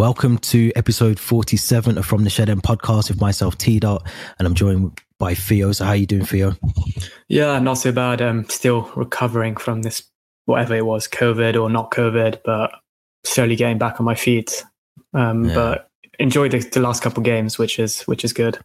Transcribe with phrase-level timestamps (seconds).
[0.00, 4.06] Welcome to episode 47 of From the Shed End podcast with myself, T Dot,
[4.38, 5.72] and I'm joined by Theo.
[5.72, 6.56] So, how are you doing, Theo?
[7.28, 8.20] Yeah, not so bad.
[8.20, 10.02] I'm still recovering from this,
[10.46, 12.72] whatever it was, COVID or not COVID, but
[13.24, 14.64] slowly getting back on my feet.
[15.14, 15.54] Um, yeah.
[15.54, 18.58] But enjoyed the, the last couple games, which is which is good.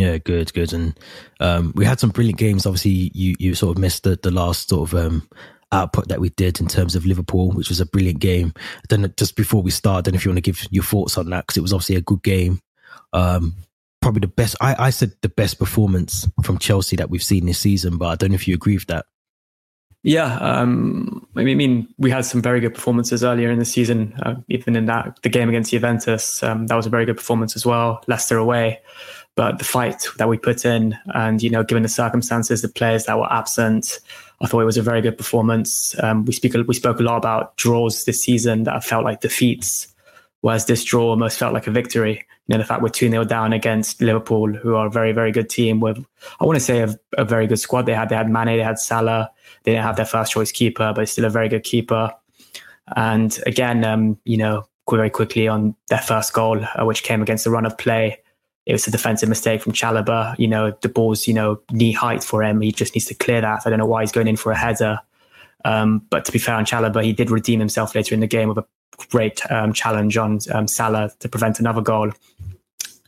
[0.00, 0.72] Yeah, good, good.
[0.72, 0.98] And
[1.40, 2.64] um, we had some brilliant games.
[2.64, 5.28] Obviously, you you sort of missed the, the last sort of um,
[5.72, 8.54] output that we did in terms of Liverpool, which was a brilliant game.
[8.88, 11.46] Then just before we start, then if you want to give your thoughts on that,
[11.46, 12.62] because it was obviously a good game.
[13.12, 13.56] Um,
[14.00, 14.56] probably the best.
[14.58, 18.14] I, I said the best performance from Chelsea that we've seen this season, but I
[18.14, 19.04] don't know if you agree with that.
[20.02, 24.14] Yeah, um, I mean, we had some very good performances earlier in the season.
[24.22, 27.54] Uh, even in that the game against Juventus, um, that was a very good performance
[27.54, 28.02] as well.
[28.06, 28.80] Leicester away,
[29.40, 33.06] but the fight that we put in, and you know, given the circumstances, the players
[33.06, 33.98] that were absent,
[34.42, 35.98] I thought it was a very good performance.
[36.02, 39.88] Um, we speak we spoke a lot about draws this season that felt like defeats,
[40.42, 42.22] whereas this draw almost felt like a victory.
[42.48, 45.32] You know, the fact we're 2 0 down against Liverpool, who are a very, very
[45.32, 46.04] good team with,
[46.38, 47.86] I want to say, a, a, very good squad.
[47.86, 49.30] They had they had Mane, they had Salah,
[49.62, 52.12] they didn't have their first choice keeper, but still a very good keeper.
[52.94, 57.44] And again, um, you know, very quickly on their first goal, uh, which came against
[57.44, 58.18] the run of play
[58.66, 60.38] it was a defensive mistake from Chalobah.
[60.38, 62.60] You know, the ball's, you know, knee height for him.
[62.60, 63.62] He just needs to clear that.
[63.64, 65.00] I don't know why he's going in for a header.
[65.64, 68.48] Um, but to be fair on Chalobah, he did redeem himself later in the game
[68.48, 68.64] with a
[69.08, 72.12] great um, challenge on um, Salah to prevent another goal.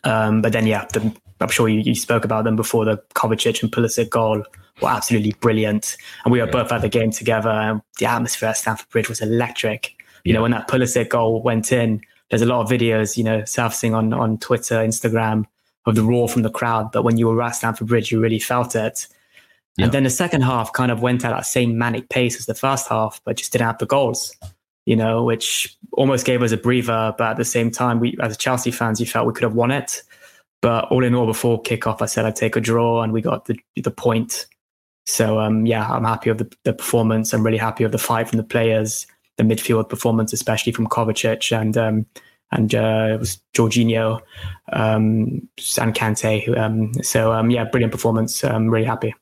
[0.04, 2.84] Um, but then, yeah, the, I'm sure you, you, spoke about them before.
[2.84, 4.44] The Kovacic and Pulisic goal
[4.80, 5.96] were absolutely brilliant.
[6.24, 6.52] And we were yeah.
[6.52, 7.50] both at the game together.
[7.50, 9.94] And the atmosphere at Stamford Bridge was electric.
[10.24, 10.34] You yeah.
[10.34, 12.00] know, when that Pulisic goal went in,
[12.32, 15.44] there's a lot of videos, you know, surfacing on, on Twitter, Instagram
[15.84, 16.90] of the roar from the crowd.
[16.90, 19.06] But when you were at Stamford Bridge, you really felt it.
[19.76, 19.84] Yeah.
[19.84, 22.54] And then the second half kind of went at that same manic pace as the
[22.54, 24.34] first half, but just didn't have the goals,
[24.86, 27.14] you know, which almost gave us a breather.
[27.18, 29.70] But at the same time, we, as Chelsea fans, you felt we could have won
[29.70, 30.02] it.
[30.62, 33.44] But all in all, before kickoff, I said I'd take a draw, and we got
[33.44, 34.46] the the point.
[35.04, 37.34] So um, yeah, I'm happy with the, the performance.
[37.34, 39.06] I'm really happy with the fight from the players
[39.36, 42.06] the midfield performance, especially from Kovacic and um,
[42.52, 44.20] and uh, it was Jorginho
[44.72, 45.48] um,
[45.80, 46.56] and Kante.
[46.56, 48.44] Um, so um, yeah, brilliant performance.
[48.44, 49.14] I'm really happy.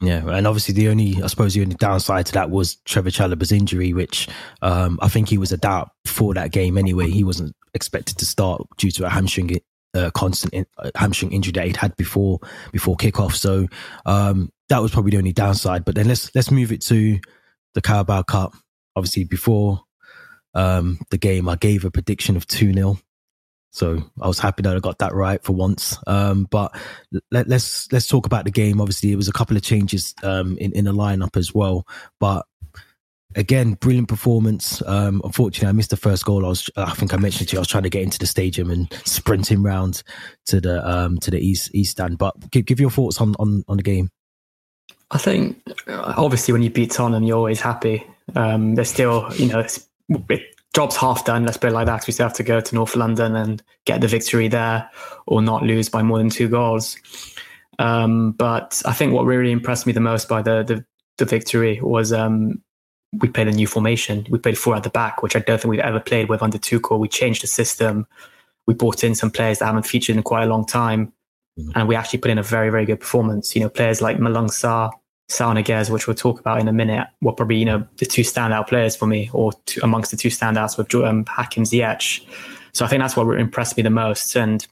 [0.00, 3.52] Yeah, and obviously the only, I suppose, the only downside to that was Trevor Chalobah's
[3.52, 4.28] injury, which
[4.60, 7.08] um, I think he was a doubt for that game anyway.
[7.08, 9.60] He wasn't expected to start due to a hamstring,
[9.94, 12.40] uh, constant in, uh, hamstring injury that he'd had before
[12.72, 13.32] before kickoff.
[13.32, 13.66] So
[14.04, 15.84] um, that was probably the only downside.
[15.84, 17.18] But then let's let's move it to
[17.74, 18.54] the Carabao Cup
[18.96, 19.82] obviously before
[20.54, 22.98] um, the game, I gave a prediction of 2 0.
[23.70, 25.98] So I was happy that I got that right for once.
[26.06, 26.72] Um, but
[27.32, 28.80] let, us let's, let's talk about the game.
[28.80, 31.84] Obviously, it was a couple of changes um, in in the lineup as well.
[32.20, 32.46] But
[33.34, 34.80] again, brilliant performance.
[34.86, 36.46] Um, unfortunately, I missed the first goal.
[36.46, 38.26] I was, I think I mentioned to you, I was trying to get into the
[38.26, 40.04] stadium and sprinting round
[40.46, 42.16] to the um, to the east east stand.
[42.16, 44.10] But give, give your thoughts on, on on the game.
[45.10, 48.06] I think obviously when you beat Tottenham, you're always happy.
[48.34, 51.44] Um, there's still, you know, it, job's half done.
[51.44, 52.06] Let's put it like that.
[52.06, 54.90] We still have to go to North London and get the victory there,
[55.26, 56.96] or not lose by more than two goals.
[57.78, 60.84] Um, but I think what really impressed me the most by the the,
[61.18, 62.62] the victory was um,
[63.20, 64.26] we played a new formation.
[64.30, 66.58] We played four at the back, which I don't think we've ever played with under
[66.58, 66.98] Tuchel.
[66.98, 68.06] We changed the system.
[68.66, 71.12] We brought in some players that haven't featured in quite a long time,
[71.58, 71.70] mm-hmm.
[71.74, 73.54] and we actually put in a very very good performance.
[73.54, 74.90] You know, players like Malang Sarr,
[75.28, 78.22] Saul Niguez, which we'll talk about in a minute, were probably you know the two
[78.22, 82.24] standout players for me, or two, amongst the two standouts with um, Hakim Ziyech.
[82.72, 84.66] So I think that's what impressed me the most, and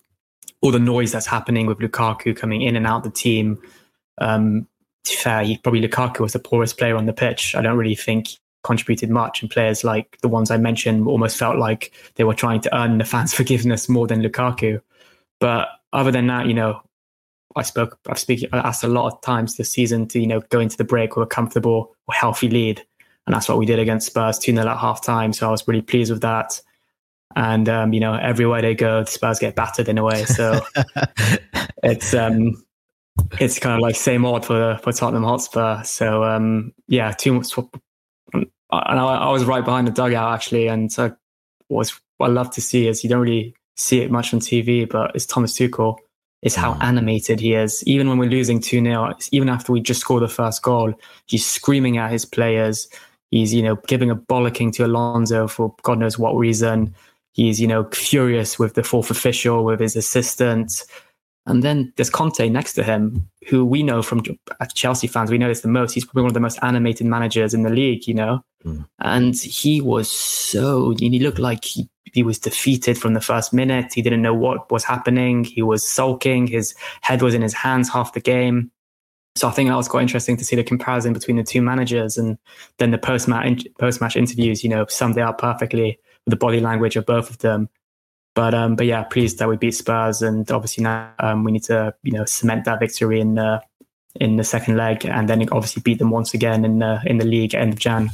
[0.60, 3.60] all the noise that's happening with Lukaku coming in and out the team.
[4.18, 4.68] Um,
[5.04, 7.54] to fair, he, probably Lukaku was the poorest player on the pitch.
[7.56, 8.28] I don't really think
[8.62, 12.60] contributed much, and players like the ones I mentioned almost felt like they were trying
[12.60, 14.80] to earn the fans' forgiveness more than Lukaku.
[15.40, 16.82] But other than that, you know,
[17.56, 20.60] I spoke, I've speak, asked a lot of times this season to, you know, go
[20.60, 22.82] into the break with a comfortable or healthy lead.
[23.26, 25.32] And that's what we did against Spurs 2 0 at half time.
[25.32, 26.60] So I was really pleased with that.
[27.37, 30.25] And, um, you know, everywhere they go, the Spurs get battered in a way.
[30.25, 30.60] So
[31.82, 32.62] it's, um,
[33.40, 35.82] it's kind of like same odd for, for Tottenham Hotspur.
[35.84, 37.56] So, um, yeah, too much.
[38.34, 40.69] And I, I was right behind the dugout actually.
[40.69, 41.14] And so
[41.69, 44.88] was what I love to see is you don't really see it much on TV,
[44.88, 45.96] but it's Thomas Tuchel
[46.43, 46.83] is how mm.
[46.83, 47.83] animated he is.
[47.87, 50.93] Even when we're losing 2 0, even after we just scored the first goal,
[51.27, 52.89] he's screaming at his players.
[53.31, 56.94] He's, you know, giving a bollocking to Alonso for God knows what reason.
[57.33, 60.85] He's, you know, furious with the fourth official, with his assistant.
[61.47, 64.23] And then there's Conte next to him, who we know from
[64.75, 65.93] Chelsea fans, we know this the most.
[65.93, 68.44] He's probably one of the most animated managers in the league, you know?
[68.65, 68.87] Mm.
[69.00, 73.93] And he was so, he looked like he, he was defeated from the first minute.
[73.94, 75.44] He didn't know what was happening.
[75.44, 76.47] He was sulking.
[76.47, 78.70] His head was in his hands half the game.
[79.35, 82.19] So I think that was quite interesting to see the comparison between the two managers
[82.19, 82.37] and
[82.79, 84.62] then the post match post match interviews.
[84.62, 87.70] You know, summed it up perfectly with the body language of both of them.
[88.35, 91.65] But um, but yeah, pleased that we beat Spurs, and obviously now um, we need
[91.65, 93.62] to you know cement that victory in the
[94.17, 97.25] in the second leg, and then obviously beat them once again in uh, in the
[97.25, 98.11] league end of Jan.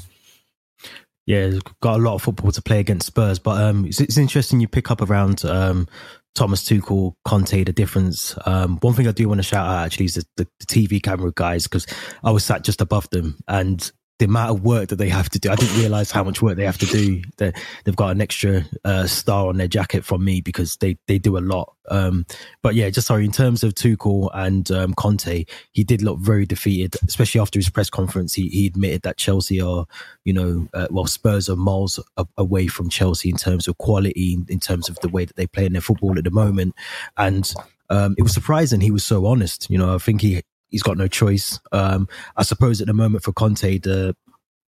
[1.29, 4.61] Yeah, got a lot of football to play against Spurs, but um, it's, it's interesting
[4.61, 5.87] you pick up around um,
[6.35, 8.35] Thomas Tuchel, Conte, the difference.
[8.47, 11.03] Um, one thing I do want to shout out actually is the, the, the TV
[11.03, 11.87] camera guys because
[12.25, 15.39] I was sat just above them and the amount of work that they have to
[15.39, 15.51] do.
[15.51, 17.23] I didn't realize how much work they have to do.
[17.37, 17.53] They,
[17.85, 21.39] they've got an extra uh, star on their jacket from me because they, they do
[21.39, 21.75] a lot.
[21.89, 22.27] Um,
[22.63, 26.47] but yeah, just sorry, in terms of Tuchel and um, Conte, he did look very
[26.47, 28.35] defeated, especially after his press conference.
[28.35, 29.87] He, he admitted that Chelsea are,
[30.25, 32.01] you know, uh, well, Spurs are miles
[32.37, 35.67] away from Chelsea in terms of quality, in terms of the way that they play
[35.67, 36.75] in their football at the moment.
[37.17, 37.53] And
[37.89, 39.71] um, it was surprising he was so honest.
[39.71, 41.61] You know, I think he he's got no choice.
[41.73, 44.17] Um, I suppose at the moment for Conte, the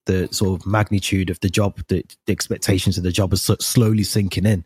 [0.06, 4.02] the sort of magnitude of the job, the, the expectations of the job is slowly
[4.02, 4.64] sinking in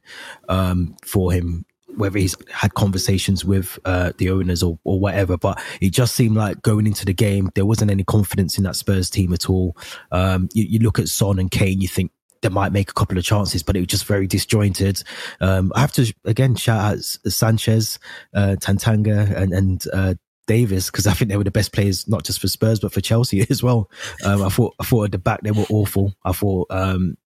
[0.48, 1.64] um, for him.
[1.96, 6.36] Whether he's had conversations with uh, the owners or, or whatever, but it just seemed
[6.36, 9.76] like going into the game, there wasn't any confidence in that Spurs team at all.
[10.10, 12.10] Um, you, you look at Son and Kane, you think
[12.42, 15.04] they might make a couple of chances, but it was just very disjointed.
[15.40, 17.98] Um, I have to again shout out Sanchez,
[18.34, 20.14] uh, Tanganga, and, and uh,
[20.46, 23.00] Davies because I think they were the best players not just for Spurs but for
[23.00, 23.90] Chelsea as well.
[24.24, 26.14] Um, I thought I thought at the back they were awful.
[26.24, 27.16] I thought um,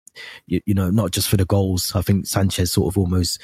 [0.47, 1.93] you, you, know not just for the goals.
[1.95, 3.41] I think Sanchez sort of almost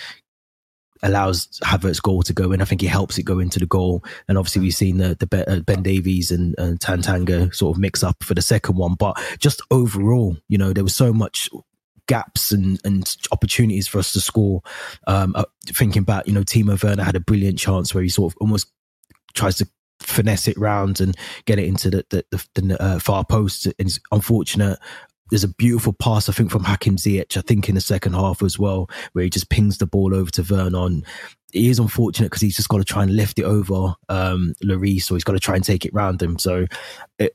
[1.03, 2.63] allows Havertz's goal to go in.
[2.63, 4.03] I think he helps it go into the goal.
[4.27, 8.23] And obviously we've seen the, the uh, Ben Davies and, Tanganga sort of mix up
[8.23, 8.95] for the second one.
[8.95, 11.51] But just overall, you know, there was so much
[12.07, 14.63] gaps and, and opportunities for us to score.
[15.07, 18.33] Um, uh, thinking back, you know, Timo Werner had a brilliant chance where he sort
[18.33, 18.71] of almost
[19.35, 19.69] tries to
[20.01, 21.17] finesse it round and
[21.47, 23.67] get it into the the, the, the uh, far post.
[23.79, 24.79] It's unfortunate.
[25.31, 28.43] There's a beautiful pass, I think, from Hakim Ziyech, I think in the second half
[28.43, 30.87] as well, where he just pings the ball over to Werner.
[31.55, 35.11] It is unfortunate because he's just got to try and lift it over um, Lloris,
[35.11, 36.39] or he's got to try and take it round him.
[36.39, 36.67] So
[37.19, 37.35] it,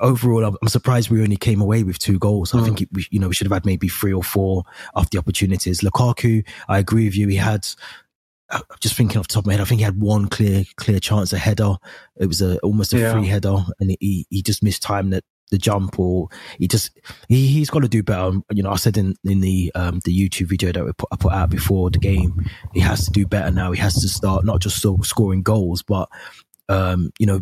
[0.00, 2.52] overall, I'm, surprised we only came away with two goals.
[2.52, 2.60] Mm.
[2.60, 4.64] I think it, we, you know we should have had maybe three or four
[4.96, 5.80] after the opportunities.
[5.80, 7.28] Lukaku, I agree with you.
[7.28, 7.66] He had
[8.52, 10.64] I'm just thinking off the top of my head, I think he had one clear
[10.76, 11.76] clear chance, a header.
[12.16, 13.12] It was a almost a yeah.
[13.12, 16.28] free header, and he he just missed time that the jump, or
[16.58, 18.32] he just he he's got to do better.
[18.52, 21.32] You know, I said in in the um the YouTube video that put, I put
[21.32, 22.44] out before the game,
[22.74, 23.72] he has to do better now.
[23.72, 26.08] He has to start not just scoring goals, but
[26.68, 27.40] um you know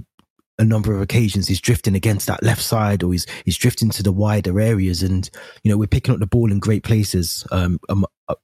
[0.58, 4.02] a number of occasions he's drifting against that left side or he's he's drifting to
[4.02, 5.30] the wider areas and
[5.64, 7.80] you know we're picking up the ball in great places um,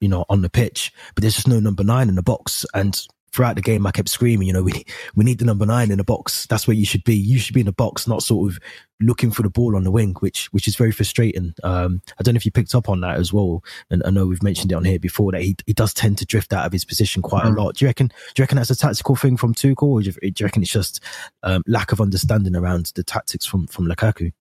[0.00, 3.06] you know on the pitch but there's just no number 9 in the box and
[3.36, 4.84] throughout the game, I kept screaming, you know, we
[5.14, 6.46] we need the number nine in the box.
[6.46, 7.14] That's where you should be.
[7.14, 8.58] You should be in the box, not sort of
[8.98, 11.54] looking for the ball on the wing, which which is very frustrating.
[11.62, 14.26] Um, I don't know if you picked up on that as well, and I know
[14.26, 16.72] we've mentioned it on here before that he he does tend to drift out of
[16.72, 17.56] his position quite mm.
[17.56, 17.76] a lot.
[17.76, 18.08] Do you reckon?
[18.08, 20.62] Do you reckon that's a tactical thing from Tuchel, or do you, do you reckon
[20.62, 21.00] it's just
[21.42, 24.32] um, lack of understanding around the tactics from from Lukaku?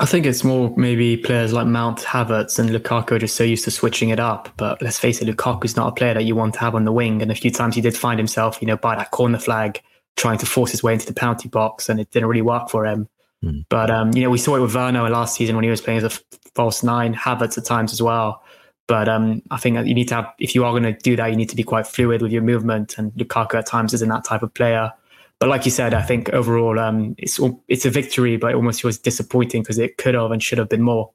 [0.00, 3.64] I think it's more maybe players like Mount, Havertz, and Lukaku are just so used
[3.64, 4.48] to switching it up.
[4.56, 6.92] But let's face it, Lukaku's not a player that you want to have on the
[6.92, 7.20] wing.
[7.20, 9.82] And a few times he did find himself, you know, by that corner flag,
[10.16, 12.86] trying to force his way into the penalty box, and it didn't really work for
[12.86, 13.08] him.
[13.44, 13.66] Mm.
[13.68, 16.02] But um, you know, we saw it with Werner last season when he was playing
[16.02, 18.42] as a false nine, Havertz at times as well.
[18.86, 21.26] But um, I think you need to have, if you are going to do that,
[21.26, 22.96] you need to be quite fluid with your movement.
[22.96, 24.92] And Lukaku at times isn't that type of player.
[25.40, 28.84] But like you said, I think overall um, it's it's a victory, but it almost
[28.84, 31.10] was disappointing because it could have and should have been more.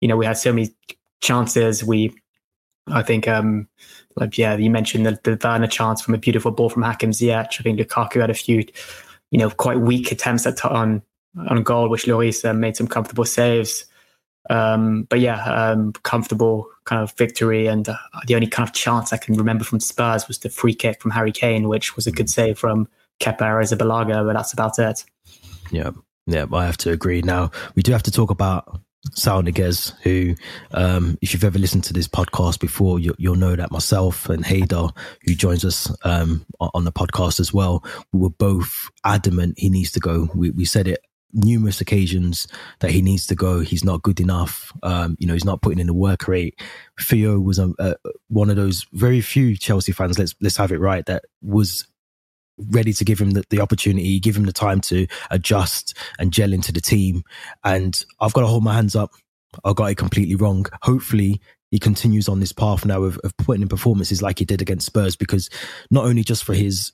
[0.00, 0.74] You know, we had so many
[1.20, 1.84] chances.
[1.84, 2.14] We,
[2.86, 3.68] I think, um,
[4.16, 7.60] like yeah, you mentioned the, the Werner chance from a beautiful ball from Hakim Ziyech.
[7.60, 8.64] I think Lukaku had a few,
[9.30, 11.02] you know, quite weak attempts at on
[11.50, 13.84] on goal, which Lloris uh, made some comfortable saves.
[14.48, 17.66] Um, but yeah, um, comfortable kind of victory.
[17.66, 20.74] And uh, the only kind of chance I can remember from Spurs was the free
[20.74, 22.88] kick from Harry Kane, which was a good save from
[23.20, 25.04] Kepa Arrizabalaga, but that's about it.
[25.70, 25.90] Yeah,
[26.26, 27.22] yeah, I have to agree.
[27.22, 28.80] Now we do have to talk about
[29.14, 30.34] Saul Niguez, who,
[30.72, 34.44] um, if you've ever listened to this podcast before, you, will know that myself and
[34.44, 39.68] Haydar, who joins us um, on the podcast as well, we were both adamant he
[39.68, 40.28] needs to go.
[40.34, 42.46] We, we said it numerous occasions
[42.80, 43.60] that he needs to go.
[43.60, 44.72] He's not good enough.
[44.82, 46.58] Um, you know, he's not putting in the work rate.
[47.00, 47.96] Theo was a, a,
[48.28, 50.18] one of those very few Chelsea fans.
[50.18, 51.04] Let's let's have it right.
[51.06, 51.86] That was
[52.58, 56.52] ready to give him the, the opportunity, give him the time to adjust and gel
[56.52, 57.22] into the team.
[57.64, 59.12] And I've got to hold my hands up.
[59.64, 60.66] I got it completely wrong.
[60.82, 64.62] Hopefully, he continues on this path now of, of putting in performances like he did
[64.62, 65.50] against Spurs, because
[65.90, 66.92] not only just for his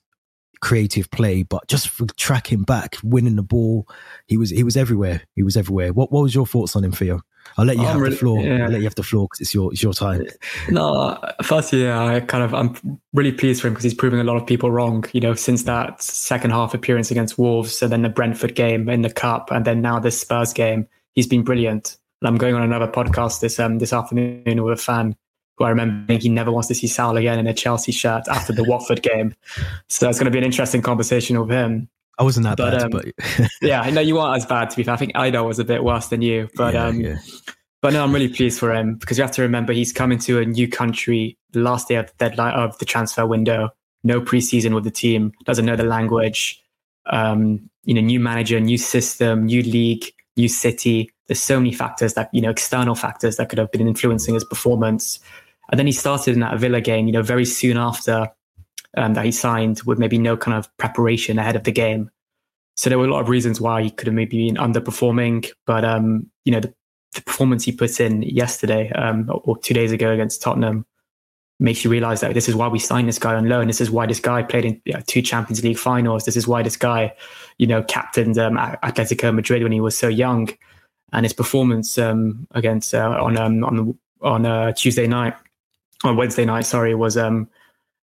[0.62, 3.86] creative play, but just for tracking back, winning the ball,
[4.26, 5.22] he was he was everywhere.
[5.34, 5.92] He was everywhere.
[5.92, 7.20] What what was your thoughts on him, Theo?
[7.58, 8.40] I'll let you have really, the floor.
[8.40, 8.64] Yeah.
[8.64, 10.26] I'll let you have the floor because it's your it's your time.
[10.70, 14.24] No, first, yeah, I kind of I'm really pleased for him because he's proving a
[14.24, 15.04] lot of people wrong.
[15.12, 19.02] You know, since that second half appearance against Wolves, and then the Brentford game in
[19.02, 21.98] the cup, and then now this Spurs game, he's been brilliant.
[22.20, 25.16] And I'm going on another podcast this um this afternoon with a fan
[25.62, 28.52] who I remember he never wants to see Saul again in a Chelsea shirt after
[28.52, 29.34] the Watford game.
[29.88, 31.88] So it's going to be an interesting conversation with him.
[32.18, 34.76] I wasn't that but, bad, um, but yeah, I know you weren't as bad to
[34.76, 34.94] be fair.
[34.94, 37.18] I think Ido was a bit worse than you, but yeah, um, yeah.
[37.80, 40.40] but no, I'm really pleased for him because you have to remember he's coming to
[40.40, 43.70] a new country the last day of the deadline of the transfer window.
[44.04, 46.60] No preseason with the team, doesn't know the language.
[47.06, 50.04] Um, you know, new manager, new system, new league,
[50.36, 51.10] new city.
[51.28, 54.44] There's so many factors that you know, external factors that could have been influencing his
[54.44, 55.18] performance.
[55.72, 58.28] And then he started in that Villa game, you know, very soon after
[58.96, 62.10] um, that he signed with maybe no kind of preparation ahead of the game.
[62.76, 65.50] So there were a lot of reasons why he could have maybe been underperforming.
[65.66, 66.74] But, um, you know, the,
[67.14, 70.84] the, performance he put in yesterday um, or two days ago against Tottenham
[71.58, 73.66] makes you realize that this is why we signed this guy on loan.
[73.66, 76.26] This is why this guy played in you know, two Champions League finals.
[76.26, 77.14] This is why this guy,
[77.56, 80.50] you know, captained um, Atletico Madrid when he was so young.
[81.14, 85.34] And his performance um, against uh, on um, on on uh, Tuesday night
[86.04, 87.48] on Wednesday night, sorry, was um,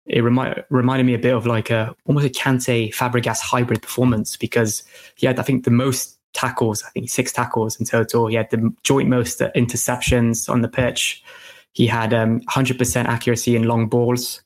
[0.07, 4.37] it remi- reminded me a bit of like a almost a Kante Fabregas hybrid performance
[4.37, 4.83] because
[5.17, 8.27] he had I think the most tackles, I think six tackles in total.
[8.27, 11.23] He had the joint most interceptions on the pitch.
[11.73, 14.43] He had um, 100% accuracy in long balls,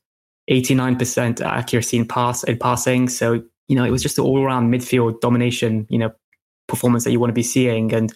[0.50, 3.08] 89% accuracy in pass in passing.
[3.08, 5.86] So you know it was just an all around midfield domination.
[5.90, 6.12] You know
[6.68, 7.92] performance that you want to be seeing.
[7.92, 8.14] And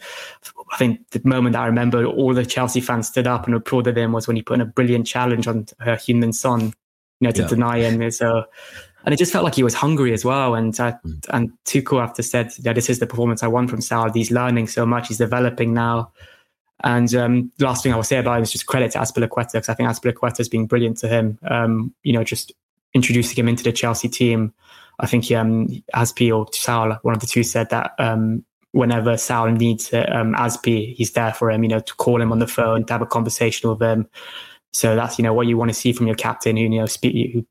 [0.73, 4.13] I think the moment I remember all the Chelsea fans stood up and applauded him
[4.13, 6.73] was when he put in a brilliant challenge on Heung-min Son, you
[7.21, 7.49] know, to yeah.
[7.49, 8.11] deny him.
[8.13, 8.45] So,
[9.05, 10.55] and it just felt like he was hungry as well.
[10.55, 11.27] And uh, mm.
[11.31, 14.13] and Tuchel after said, yeah, this is the performance I want from Saul.
[14.13, 15.09] He's learning so much.
[15.09, 16.13] He's developing now.
[16.85, 19.69] And um, last thing I will say about him is just credit to Azpilicueta because
[19.69, 21.39] I think Azpilicueta has been brilliant to him.
[21.49, 22.53] Um, you know, just
[22.93, 24.53] introducing him into the Chelsea team
[25.03, 29.51] I think um, Aspi or Saul, one of the two, said that um, whenever Saul
[29.51, 31.65] needs um, Aspi, he's there for him.
[31.65, 34.09] You know, to call him on the phone, to have a conversation with him.
[34.73, 36.87] So that's you know what you want to see from your captain, who you know
[36.87, 37.45] speak, who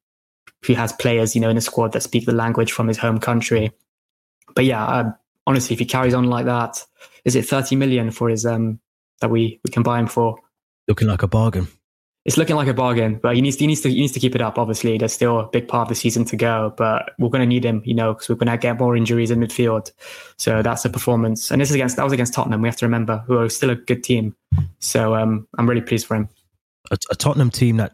[0.65, 3.19] who has players you know in the squad that speak the language from his home
[3.19, 3.71] country.
[4.55, 5.15] But yeah, um,
[5.45, 6.83] honestly, if he carries on like that,
[7.25, 8.79] is it thirty million for his um
[9.19, 10.37] that we we can buy him for?
[10.87, 11.67] Looking like a bargain
[12.23, 14.19] it's looking like a bargain, but he needs to, he needs to he needs to
[14.19, 14.59] keep it up.
[14.59, 17.47] Obviously, there's still a big part of the season to go, but we're going to
[17.47, 19.91] need him, you know, because we're going to get more injuries in midfield.
[20.37, 22.61] So that's a performance, and this is against that was against Tottenham.
[22.61, 24.35] We have to remember who are still a good team.
[24.79, 26.29] So um, I'm really pleased for him.
[26.91, 27.91] A, a, Tottenham team that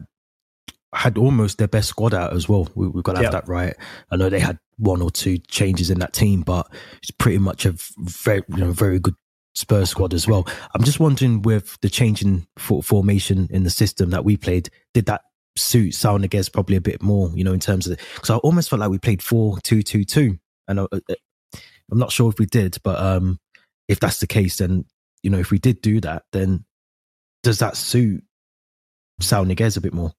[0.92, 2.68] had almost their best squad out as well.
[2.74, 3.74] We, have got to have that right.
[4.10, 6.70] I know they had one or two changes in that team, but
[7.02, 9.14] it's pretty much a very you know, very good
[9.58, 10.46] Spurs squad as well.
[10.74, 15.06] I'm just wondering with the change changing formation in the system that we played, did
[15.06, 15.22] that
[15.56, 18.70] suit Saul Niguez probably a bit more, you know, in terms of because I almost
[18.70, 21.14] felt like we played four two two two, and I, uh, uh,
[21.90, 23.40] I'm not sure if we did, but um,
[23.88, 24.84] if that's the case, then
[25.22, 26.64] you know, if we did do that, then
[27.42, 28.22] does that suit
[29.20, 30.12] Saul Niguez a bit more?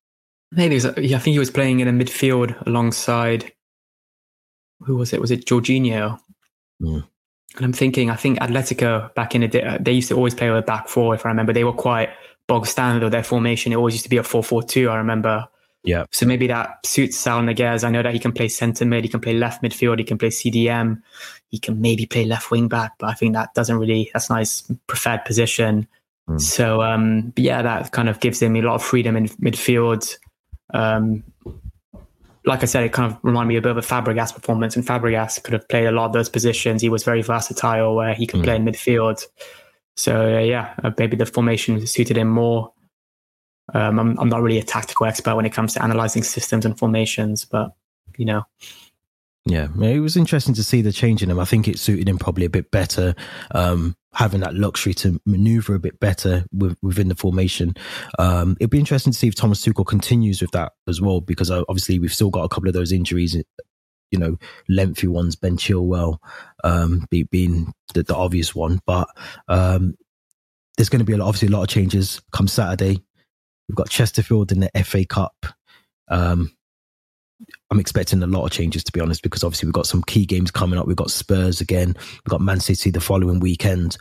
[0.51, 3.53] Maybe I think he was playing in a midfield alongside
[4.81, 5.21] who was it?
[5.21, 6.19] Was it Jorginho?
[6.81, 7.07] Mm.
[7.55, 10.49] And I'm thinking, I think Atletico back in the day, they used to always play
[10.49, 11.15] with a back four.
[11.15, 12.09] If I remember, they were quite
[12.47, 13.71] bog standard of their formation.
[13.71, 15.47] It always used to be a 4 4 2, I remember.
[15.83, 16.05] Yeah.
[16.11, 17.85] So maybe that suits Saul Niguez.
[17.85, 20.17] I know that he can play centre mid, he can play left midfield, he can
[20.17, 21.01] play CDM,
[21.47, 24.63] he can maybe play left wing back, but I think that doesn't really, that's nice
[24.87, 25.87] preferred position.
[26.27, 26.41] Mm.
[26.41, 30.17] So, um, yeah, that kind of gives him a lot of freedom in midfield.
[30.73, 31.23] Um,
[32.45, 34.85] like I said, it kind of reminded me a bit of a Fabregas performance, and
[34.85, 36.81] Fabregas could have played a lot of those positions.
[36.81, 38.43] He was very versatile, where he could mm.
[38.43, 39.25] play in midfield.
[39.97, 42.71] So uh, yeah, uh, maybe the formation suited him more.
[43.73, 46.77] Um, I'm, I'm not really a tactical expert when it comes to analyzing systems and
[46.77, 47.73] formations, but
[48.17, 48.43] you know,
[49.45, 51.39] yeah, it was interesting to see the change in him.
[51.39, 53.15] I think it suited him probably a bit better.
[53.51, 57.75] Um, having that luxury to maneuver a bit better with, within the formation.
[58.17, 61.51] Um, it'd be interesting to see if Thomas Tuchel continues with that as well, because
[61.51, 63.35] uh, obviously we've still got a couple of those injuries,
[64.11, 64.37] you know,
[64.67, 66.17] lengthy ones, Ben Chilwell
[66.63, 68.79] um, be, being the, the, obvious one.
[68.85, 69.07] But
[69.47, 69.95] um,
[70.77, 73.01] there's going to be a lot, obviously a lot of changes come Saturday.
[73.67, 75.45] We've got Chesterfield in the FA Cup.
[76.07, 76.51] Um,
[77.71, 80.25] I'm expecting a lot of changes to be honest, because obviously we've got some key
[80.25, 80.87] games coming up.
[80.87, 81.95] We've got Spurs again.
[81.97, 83.97] We've got Man City the following weekend.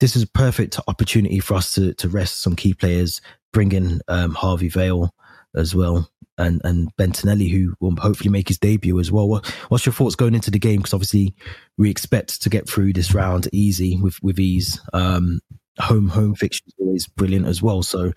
[0.00, 3.20] This is a perfect opportunity for us to to rest some key players,
[3.52, 5.14] bring in um, Harvey Vale
[5.54, 9.28] as well, and and Bettinelli, who will hopefully make his debut as well.
[9.28, 10.78] What, what's your thoughts going into the game?
[10.78, 11.34] Because obviously
[11.78, 14.80] we expect to get through this round easy with with ease.
[14.92, 15.40] Um,
[15.78, 17.82] home home fixture is always brilliant as well.
[17.82, 18.12] So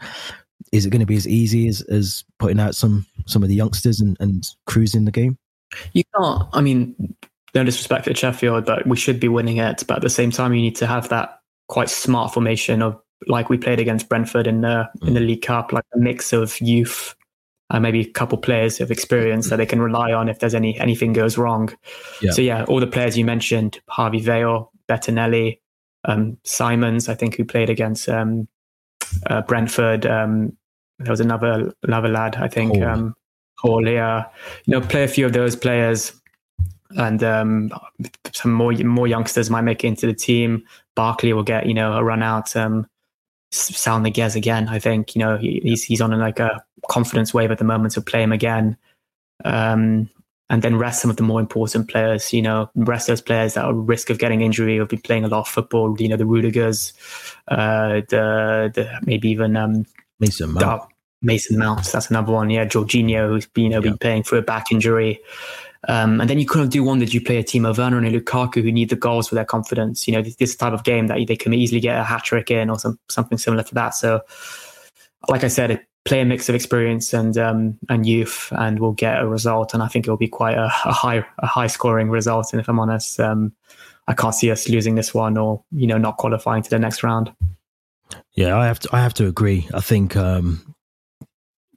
[0.72, 3.56] is it going to be as easy as, as putting out some some of the
[3.56, 5.38] youngsters and, and cruising the game?
[5.94, 6.44] You can't.
[6.54, 7.16] I mean,
[7.54, 9.84] no disrespect to Sheffield, but we should be winning it.
[9.88, 13.50] But at the same time, you need to have that quite smart formation of like
[13.50, 15.08] we played against Brentford in the mm.
[15.08, 17.16] in the League Cup, like a mix of youth
[17.72, 20.80] and maybe a couple players of experience that they can rely on if there's any
[20.80, 21.70] anything goes wrong.
[22.22, 22.32] Yeah.
[22.32, 25.60] So yeah, all the players you mentioned, Harvey Vale, Bettinelli,
[26.06, 28.48] um, Simons, I think who played against um,
[29.28, 30.06] uh, Brentford.
[30.06, 30.58] Um,
[31.00, 32.84] there was another another lad, I think, Hall.
[32.84, 33.16] Um,
[33.58, 33.88] Hall.
[33.88, 34.26] Yeah,
[34.66, 36.14] you know, play a few of those players,
[36.92, 37.72] and um,
[38.32, 40.64] some more more youngsters might make it into the team.
[40.96, 42.56] Barkley will get you know a run out.
[42.56, 42.88] Um,
[43.52, 44.68] Saul Niguez again.
[44.68, 47.64] I think you know he, he's he's on a, like a confidence wave at the
[47.64, 48.78] moment, so play him again.
[49.46, 50.10] Um,
[50.52, 52.34] and then rest some of the more important players.
[52.34, 55.24] You know, rest those players that are at risk of getting injury or be playing
[55.24, 55.96] a lot of football.
[56.00, 56.94] You know, the Rudigers,
[57.48, 59.86] uh, the the maybe even um,
[60.20, 60.84] Mason Mount.
[61.22, 61.86] Mason Mount.
[61.86, 62.50] That's another one.
[62.50, 63.92] Yeah, Jorginho, who's you know yeah.
[63.92, 65.20] been playing for a back injury.
[65.88, 68.62] Um, and then you couldn't do one that you play a Timo Werner and Lukaku
[68.62, 70.08] who need the goals for their confidence.
[70.08, 72.52] You know, this, this type of game that they can easily get a hat trick
[72.52, 73.96] in or some, something similar to that.
[73.96, 74.22] So,
[75.30, 79.22] like I said, play a mix of experience and um, and youth, and we'll get
[79.22, 79.74] a result.
[79.74, 82.52] And I think it will be quite a, a high a high scoring result.
[82.52, 83.54] And if I'm honest, um,
[84.08, 87.04] I can't see us losing this one or you know not qualifying to the next
[87.04, 87.32] round.
[88.36, 88.90] Yeah, I have to.
[88.92, 89.68] I have to agree.
[89.74, 90.76] I think um,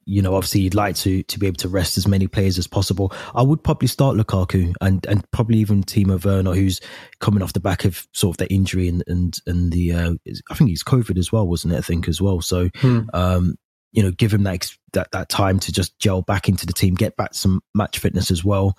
[0.04, 2.66] you know, obviously you'd like to to be able to rest as many players as
[2.66, 3.12] possible.
[3.34, 6.80] I would probably start Lukaku and and probably even Timo Werner, who's
[7.20, 10.14] coming off the back of sort of the injury and and and the uh,
[10.50, 11.78] I think he's COVID as well, wasn't it?
[11.78, 12.40] I think as well.
[12.40, 13.02] So, hmm.
[13.12, 13.56] um,
[13.92, 16.94] you know, give him that that that time to just gel back into the team,
[16.94, 18.76] get back some match fitness as well.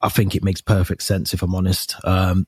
[0.00, 1.96] I think it makes perfect sense if I'm honest.
[2.04, 2.46] Um,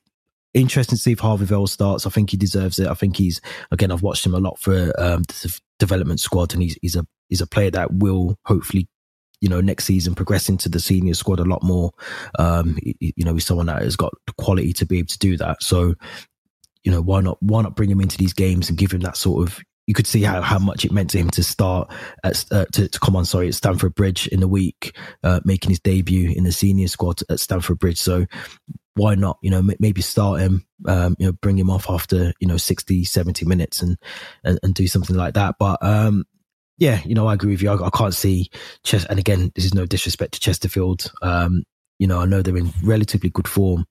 [0.55, 2.07] interesting to see if Harvey Vale starts.
[2.07, 2.87] I think he deserves it.
[2.87, 3.41] I think he's
[3.71, 3.91] again.
[3.91, 7.41] I've watched him a lot for um, the development squad, and he's he's a he's
[7.41, 8.87] a player that will hopefully
[9.41, 11.91] you know next season progress into the senior squad a lot more.
[12.39, 15.37] Um, you know, he's someone that has got the quality to be able to do
[15.37, 15.61] that.
[15.61, 15.93] So
[16.83, 19.17] you know, why not why not bring him into these games and give him that
[19.17, 21.91] sort of you could see how, how much it meant to him to start
[22.23, 25.69] at, uh, to, to come on sorry at Stamford Bridge in the week uh, making
[25.69, 27.99] his debut in the senior squad at Stamford Bridge.
[27.99, 28.25] So
[28.95, 32.33] why not you know m- maybe start him um, you know bring him off after
[32.39, 33.97] you know 60 70 minutes and
[34.43, 35.55] and, and do something like that.
[35.59, 36.25] But um,
[36.77, 37.69] yeah you know I agree with you.
[37.69, 38.49] I, I can't see
[38.83, 41.11] Chest and again this is no disrespect to Chesterfield.
[41.21, 41.63] Um,
[41.99, 43.85] you know I know they're in relatively good form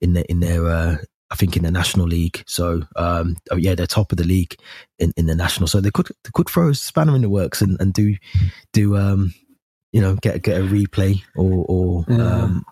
[0.00, 0.96] in their in their uh,
[1.34, 2.44] I think in the National League.
[2.46, 4.56] So um, oh yeah, they're top of the league
[5.00, 5.66] in, in the national.
[5.66, 8.14] So they could they could throw a spanner in the works and, and do
[8.72, 9.34] do um,
[9.92, 12.64] you know get get a replay or or um,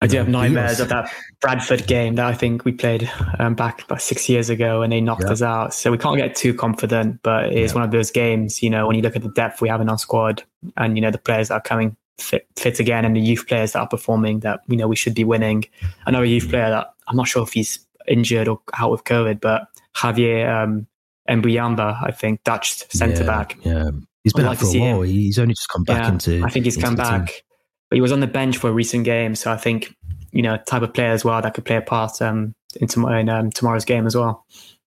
[0.00, 3.82] I do have nightmares of that Bradford game that I think we played um, back
[3.82, 5.32] about six years ago and they knocked yeah.
[5.32, 5.74] us out.
[5.74, 7.74] So we can't get too confident, but it is yeah.
[7.74, 9.90] one of those games, you know, when you look at the depth we have in
[9.90, 10.42] our squad
[10.78, 13.72] and, you know, the players that are coming fit, fit again and the youth players
[13.72, 15.64] that are performing that, you know, we should be winning.
[16.06, 19.04] I know a youth player that I'm not sure if he's injured or out with
[19.04, 20.86] COVID, but Javier um,
[21.28, 23.56] Mbuyamba, I think, Dutch centre yeah, back.
[23.62, 23.90] Yeah,
[24.24, 25.02] he's been out for a while.
[25.02, 25.08] Him.
[25.08, 26.44] He's only just come back yeah, into.
[26.44, 27.36] I think he's come back, team.
[27.88, 29.94] but he was on the bench for a recent game, so I think
[30.32, 33.10] you know type of player as well that could play a part um, in, tom-
[33.12, 34.46] in um, tomorrow's game as well.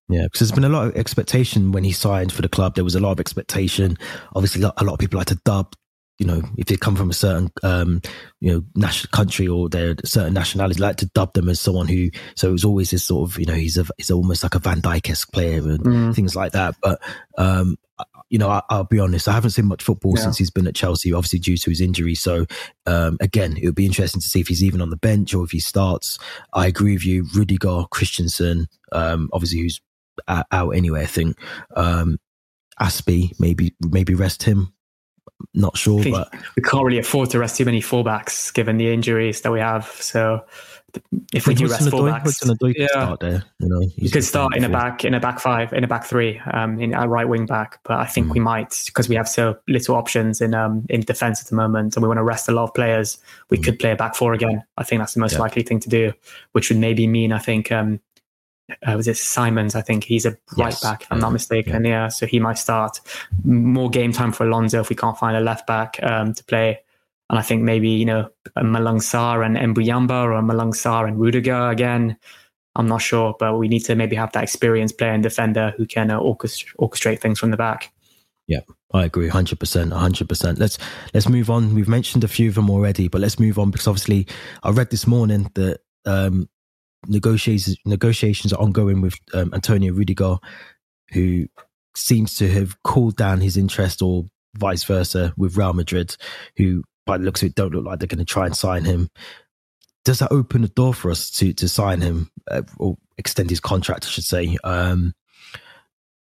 [0.10, 2.76] Yeah, because there's been a lot of expectation when he signed for the club.
[2.76, 3.98] There was a lot of expectation.
[4.36, 5.76] Obviously, a lot of people like to dub
[6.20, 8.02] you know, if they come from a certain, um,
[8.40, 11.88] you know, national country or they're a certain nationality, like to dub them as someone
[11.88, 14.56] who, so it was always this sort of, you know, he's a, he's almost like
[14.56, 16.16] a Van Dijk-esque player and mm.
[16.16, 16.76] things like that.
[16.82, 17.02] But,
[17.38, 17.78] um,
[18.30, 20.24] you know, I, will be honest, I haven't seen much football yeah.
[20.24, 22.16] since he's been at Chelsea, obviously due to his injury.
[22.16, 22.46] So,
[22.86, 25.44] um, again, it would be interesting to see if he's even on the bench or
[25.44, 26.20] if he starts.
[26.54, 29.82] I agree with you, Rudiger, Christensen, um, obviously who's
[30.28, 31.38] out anyway, I think.
[31.76, 32.20] Um,
[32.80, 34.73] Azpi, maybe, maybe rest him
[35.54, 39.42] not sure, but we can't really afford to rest too many fullbacks given the injuries
[39.42, 39.86] that we have.
[39.86, 40.46] So
[41.34, 44.70] if we do rest fullbacks, yeah, start there, you know, you could start in a
[44.70, 47.80] back in a back five in a back three, um, in a right wing back.
[47.84, 48.34] But I think mm.
[48.34, 51.96] we might because we have so little options in um in defense at the moment,
[51.96, 53.18] and we want to rest a lot of players.
[53.50, 53.64] We mm.
[53.64, 54.64] could play a back four again.
[54.78, 55.40] I think that's the most yeah.
[55.40, 56.14] likely thing to do,
[56.52, 58.00] which would maybe mean I think um
[58.88, 59.76] uh, was it Simons?
[59.76, 60.82] I think he's a right yes.
[60.82, 61.86] back, if I'm not mistaken.
[61.86, 61.92] Yeah.
[61.92, 62.08] yeah.
[62.08, 63.00] so he might start
[63.44, 66.80] more game time for Alonso if we can't find a left back um, to play.
[67.30, 71.70] And I think maybe, you know, Malang Sarr and Mbuyamba or Malang Sarr and Rudiger
[71.70, 72.18] again.
[72.76, 75.86] I'm not sure, but we need to maybe have that experienced player and defender who
[75.86, 77.92] can uh, orchestrate, orchestrate things from the back.
[78.48, 78.62] Yeah,
[78.94, 80.60] I agree, hundred percent, hundred percent.
[80.60, 80.78] Let's
[81.14, 81.76] let's move on.
[81.76, 84.28] We've mentioned a few of them already, but let's move on because obviously
[84.64, 86.50] I read this morning that um,
[87.08, 90.38] negotiations negotiations are ongoing with um, Antonio Rudiger,
[91.12, 91.48] who
[91.96, 96.16] seems to have cooled down his interest, or vice versa, with Real Madrid,
[96.58, 98.86] who by the looks of it don't look like they're going to try and sign
[98.86, 99.10] him.
[100.06, 103.60] Does that open the door for us to to sign him uh, or extend his
[103.60, 104.06] contract?
[104.06, 104.58] I should say.
[104.64, 105.14] Um,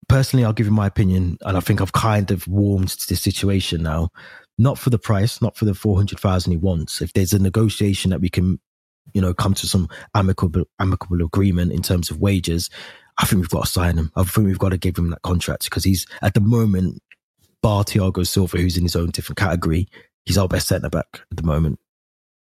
[0.09, 3.23] personally, I'll give you my opinion, and I think I've kind of warmed to this
[3.23, 4.11] situation now.
[4.59, 7.01] Not for the price, not for the four hundred thousand he wants.
[7.01, 8.61] If there's a negotiation that we can,
[9.15, 12.71] you know, come to some amicable amicable agreement in terms of wages,
[13.19, 14.11] I think we've got to sign him.
[14.17, 17.03] I think we've got to give him that contract because he's at the moment,
[17.63, 19.89] bar Thiago Silva, who's in his own different category,
[20.25, 21.79] he's our best centre back at the moment.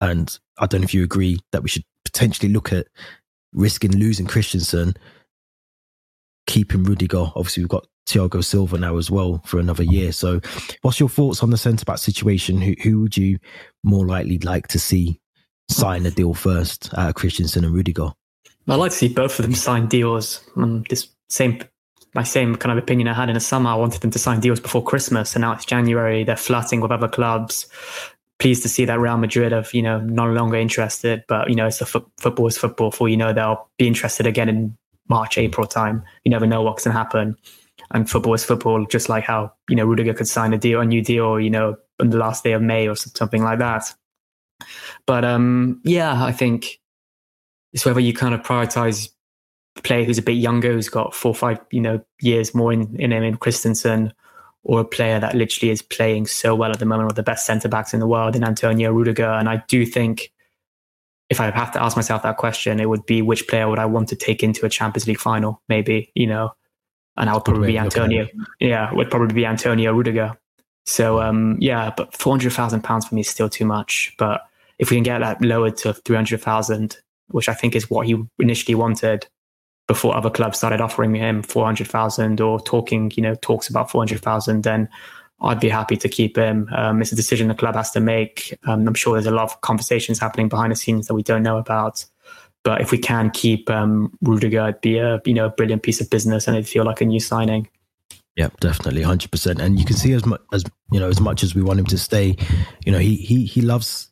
[0.01, 2.87] And I don't know if you agree that we should potentially look at
[3.53, 4.95] risking losing Christensen,
[6.45, 7.31] keeping Rudiger.
[7.35, 10.11] Obviously, we've got Thiago Silva now as well for another year.
[10.11, 10.39] So,
[10.81, 12.61] what's your thoughts on the centre back situation?
[12.61, 13.39] Who who would you
[13.83, 15.19] more likely like to see
[15.69, 18.09] sign a deal first, uh, Christensen and Rudiger?
[18.67, 20.41] I'd like to see both of them sign deals.
[20.55, 21.59] Um, this same
[22.13, 23.69] my same kind of opinion I had in the summer.
[23.69, 26.23] I wanted them to sign deals before Christmas, and now it's January.
[26.23, 27.67] They're flirting with other clubs.
[28.39, 31.67] Pleased to see that Real Madrid have you know no longer interested, but you know
[31.67, 32.91] it's the fo- football is football.
[32.91, 34.77] For you know they'll be interested again in
[35.09, 36.03] March, April time.
[36.23, 37.37] You never know what's going to happen.
[37.91, 40.85] And football is football, just like how you know Rudiger could sign a deal, a
[40.85, 43.93] new deal, you know, on the last day of May or something like that.
[45.05, 46.79] But um, yeah, I think
[47.73, 49.09] it's whether you kind of prioritize
[49.77, 52.73] a player who's a bit younger, who's got four or five, you know, years more
[52.73, 54.13] in, in him in Christensen,
[54.63, 57.45] or a player that literally is playing so well at the moment, of the best
[57.45, 59.29] centre backs in the world in Antonio Rudiger.
[59.29, 60.31] And I do think
[61.29, 63.85] if I have to ask myself that question, it would be which player would I
[63.85, 66.53] want to take into a Champions League final, maybe, you know,
[67.17, 68.27] and I would probably be Antonio.
[68.59, 70.37] Yeah, would probably be Antonio Rudiger.
[70.87, 74.15] So um, yeah, but four hundred thousand pounds for me is still too much.
[74.17, 74.41] But
[74.79, 76.97] if we can get that lowered to three hundred thousand,
[77.27, 79.27] which I think is what he initially wanted
[79.87, 84.89] before other clubs started offering him 400,000 or talking, you know, talks about 400,000, then
[85.39, 86.69] I'd be happy to keep him.
[86.75, 88.57] Um, it's a decision the club has to make.
[88.65, 91.43] Um, I'm sure there's a lot of conversations happening behind the scenes that we don't
[91.43, 92.05] know about.
[92.63, 96.01] But if we can keep um, Rudiger, it'd be a you know a brilliant piece
[96.01, 97.69] of business, and it'd feel like a new signing.
[98.37, 99.59] Yeah, definitely, hundred percent.
[99.59, 101.87] And you can see as much as you know, as much as we want him
[101.87, 102.35] to stay,
[102.85, 104.09] you know, he he he loves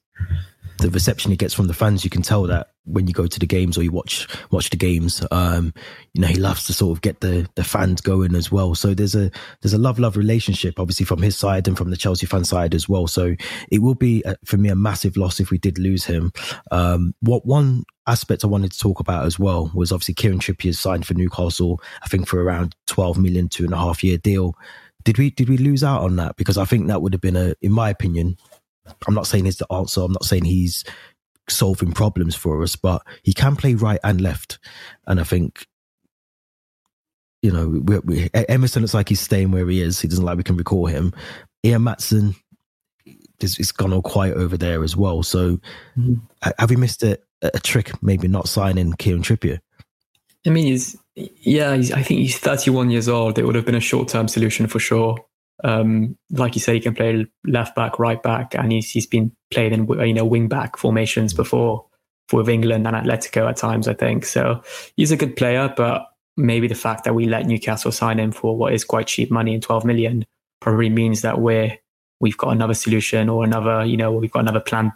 [0.80, 3.40] the reception he gets from the fans, you can tell that when you go to
[3.40, 5.74] the games or you watch watch the games, um,
[6.14, 8.76] you know he loves to sort of get the the fans going as well.
[8.76, 11.98] So there's a there's a love love relationship, obviously from his side and from the
[11.98, 13.08] Chelsea fan side as well.
[13.08, 13.36] So
[13.72, 16.32] it will be uh, for me a massive loss if we did lose him.
[16.72, 20.76] Um, what one aspect I wanted to talk about as well was obviously Kieran Trippier
[20.76, 24.56] signed for Newcastle, I think for around twelve million two and a half year deal.
[25.04, 26.36] Did we did we lose out on that?
[26.36, 28.38] Because I think that would have been a, in my opinion,
[29.08, 30.02] I'm not saying he's the answer.
[30.02, 30.84] I'm not saying he's
[31.50, 34.60] solving problems for us, but he can play right and left.
[35.08, 35.68] And I think,
[37.42, 40.00] you know, we, we, Emerson looks like he's staying where he is.
[40.00, 41.14] He doesn't like we can recall him.
[41.64, 42.36] Ian Maatsen,
[43.40, 45.24] it's gone all quiet over there as well.
[45.24, 45.58] So
[45.98, 46.16] mm-hmm.
[46.58, 49.60] have we missed a, a trick, maybe not signing Kieran Trippier?
[50.48, 53.40] I mean, he's, yeah, he's, I think he's 31 years old.
[53.40, 55.18] It would have been a short term solution for sure.
[55.64, 59.32] Um, like you say, he can play left back, right back, and he's he's been
[59.52, 61.86] played in you know wing back formations before
[62.28, 63.88] for with England and Atletico at times.
[63.88, 64.62] I think so.
[64.98, 68.58] He's a good player, but maybe the fact that we let Newcastle sign him for
[68.58, 70.26] what is quite cheap money in 12 million
[70.60, 71.78] probably means that we're
[72.20, 74.92] we've got another solution or another you know we've got another plan,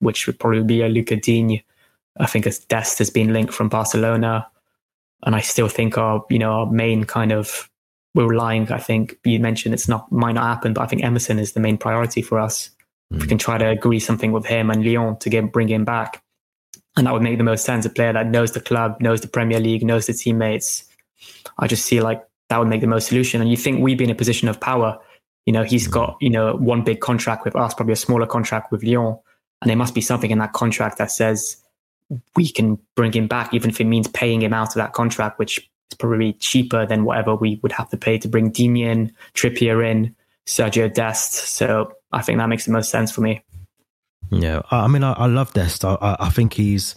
[0.00, 1.64] which would probably be a Lucas Digne.
[2.20, 4.46] I think as Dest has been linked from Barcelona,
[5.24, 7.68] and I still think our you know our main kind of
[8.14, 8.70] we're relying.
[8.70, 11.60] I think you mentioned it's not might not happen, but I think Emerson is the
[11.60, 12.70] main priority for us.
[13.12, 13.16] Mm.
[13.16, 13.28] If we hmm.
[13.28, 16.22] can try to agree something with him and Lyon to get bring him back,
[16.96, 17.84] and that would make the most sense.
[17.84, 20.84] A player that knows the club, knows the Premier League, knows the teammates.
[21.58, 23.40] I just see like that would make the most solution.
[23.40, 24.98] And you think we'd be in a position of power.
[25.46, 25.92] You know, he's mm.
[25.92, 29.18] got you know one big contract with us, probably a smaller contract with Lyon,
[29.60, 31.56] and there must be something in that contract that says
[32.36, 35.38] we can bring him back, even if it means paying him out of that contract,
[35.38, 39.88] which it's probably cheaper than whatever we would have to pay to bring Demian, Trippier
[39.88, 40.14] in,
[40.46, 41.32] Sergio Dest.
[41.32, 43.42] So I think that makes the most sense for me.
[44.30, 45.84] Yeah, I mean, I, I love Dest.
[45.84, 46.96] I, I think he's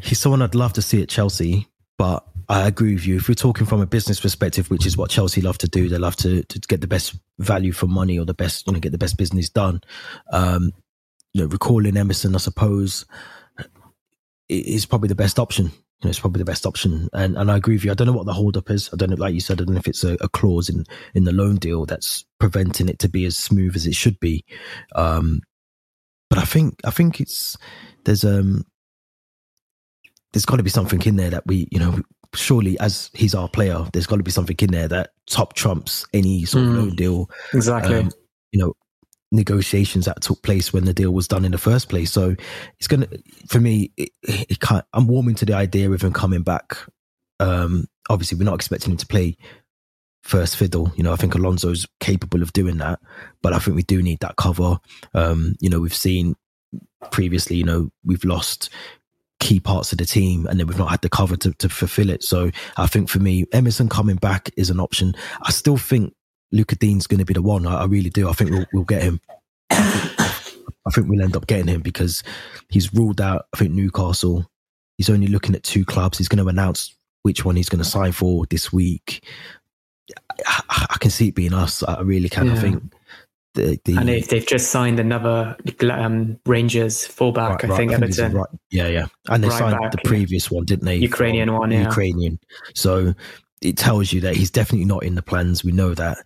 [0.00, 3.16] he's someone I'd love to see at Chelsea, but I agree with you.
[3.16, 5.98] If we're talking from a business perspective, which is what Chelsea love to do, they
[5.98, 8.92] love to to get the best value for money or the best, you know, get
[8.92, 9.80] the best business done.
[10.30, 10.72] Um,
[11.32, 13.06] you know, recalling Emerson, I suppose,
[14.48, 15.72] is probably the best option.
[16.04, 17.08] You know, it's probably the best option.
[17.14, 17.90] And and I agree with you.
[17.90, 18.90] I don't know what the holdup is.
[18.92, 20.84] I don't know, like you said, I don't know if it's a, a clause in
[21.14, 24.44] in the loan deal that's preventing it to be as smooth as it should be.
[24.94, 25.40] Um,
[26.28, 27.56] but I think I think it's
[28.04, 28.64] there's um
[30.32, 32.00] there's got to be something in there that we you know
[32.34, 36.04] surely as he's our player there's got to be something in there that top trumps
[36.12, 38.10] any sort of mm, loan deal exactly um,
[38.50, 38.74] you know
[39.34, 42.34] negotiations that took place when the deal was done in the first place so
[42.78, 43.08] it's gonna
[43.48, 46.76] for me it, it can't i'm warming to the idea of him coming back
[47.40, 49.36] um obviously we're not expecting him to play
[50.24, 50.90] first fiddle.
[50.96, 52.98] You know, I think Alonso's capable of doing that,
[53.42, 54.78] but I think we do need that cover.
[55.12, 56.34] Um, you know, we've seen
[57.12, 58.70] previously, you know, we've lost
[59.38, 62.08] key parts of the team and then we've not had the cover to, to fulfill
[62.08, 62.22] it.
[62.22, 65.14] So I think for me, Emerson coming back is an option.
[65.42, 66.14] I still think
[66.54, 67.66] Lucas Digne's going to be the one.
[67.66, 68.28] I, I really do.
[68.28, 69.20] I think we'll, we'll get him.
[69.70, 72.22] I think we'll end up getting him because
[72.68, 74.46] he's ruled out, I think, Newcastle.
[74.96, 76.18] He's only looking at two clubs.
[76.18, 79.26] He's going to announce which one he's going to sign for this week.
[80.46, 81.82] I, I can see it being us.
[81.82, 82.46] I really can.
[82.46, 82.52] Yeah.
[82.52, 82.94] I think
[83.54, 85.56] the, the and if they've just signed another
[85.90, 87.62] um, Rangers fullback.
[87.62, 88.32] Right, I think right, Everton.
[88.34, 88.48] right.
[88.70, 90.56] Yeah, yeah, and they right signed back, the previous yeah.
[90.56, 90.96] one, didn't they?
[90.96, 91.84] Ukrainian one, yeah.
[91.84, 92.38] Ukrainian.
[92.74, 93.14] So
[93.62, 95.64] it tells you that he's definitely not in the plans.
[95.64, 96.18] We know that.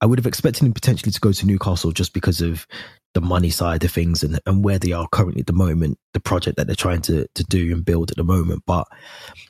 [0.00, 2.66] I would have expected him potentially to go to Newcastle just because of
[3.12, 6.20] the money side of things and, and where they are currently at the moment, the
[6.20, 8.62] project that they're trying to, to do and build at the moment.
[8.66, 8.86] But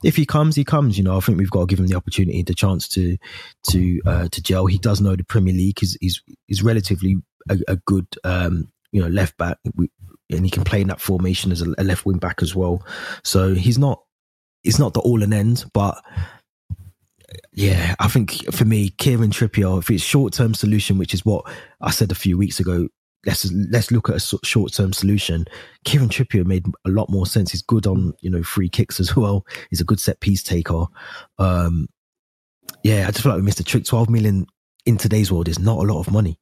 [0.02, 0.96] if he comes, he comes.
[0.96, 3.16] You know, I think we've got to give him the opportunity, the chance to
[3.70, 4.66] to uh, to gel.
[4.66, 5.78] He does know the Premier League.
[5.78, 7.16] He's he's, he's relatively
[7.48, 11.52] a, a good um, you know left back, and he can play in that formation
[11.52, 12.84] as a, a left wing back as well.
[13.22, 14.02] So he's not
[14.62, 16.02] he's not the all and end, but
[17.52, 21.44] yeah, I think for me, Kieran Trippier, if it's short term solution, which is what
[21.80, 22.88] I said a few weeks ago,
[23.26, 25.46] let's let's look at a short term solution.
[25.84, 27.50] Kieran Trippier made a lot more sense.
[27.50, 29.44] He's good on you know free kicks as well.
[29.70, 30.86] He's a good set piece taker.
[31.38, 31.88] Um,
[32.82, 33.84] yeah, I just feel like we missed a trick.
[33.84, 34.46] Twelve million
[34.86, 36.38] in today's world is not a lot of money.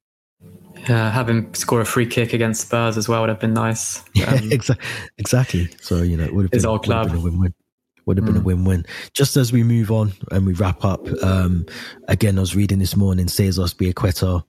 [0.88, 4.02] Yeah, having score a free kick against Spurs as well would have been nice.
[4.26, 4.74] Um, yeah,
[5.16, 5.68] exactly.
[5.80, 7.08] So you know, it would have been, old club.
[7.08, 7.54] Been a win-win
[8.08, 8.40] would have been mm.
[8.40, 8.86] a win-win.
[9.12, 11.66] Just as we move on and we wrap up, um,
[12.08, 14.42] again, I was reading this morning, Cesar Azpilicueta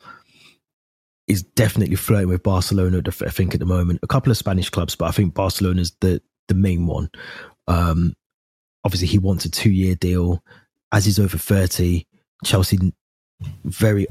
[1.28, 3.02] is definitely flirting with Barcelona.
[3.06, 6.22] I think at the moment, a couple of Spanish clubs, but I think Barcelona's the
[6.48, 7.10] the main one.
[7.68, 8.14] Um,
[8.84, 10.44] obviously, he wants a two year deal.
[10.92, 12.08] As he's over thirty,
[12.44, 12.80] Chelsea
[13.64, 14.08] very.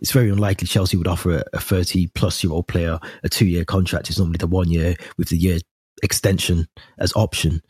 [0.00, 3.46] It's very unlikely Chelsea would offer a, a thirty plus year old player a two
[3.46, 4.08] year contract.
[4.08, 5.58] It's normally the one year with the year
[6.02, 7.60] extension as option.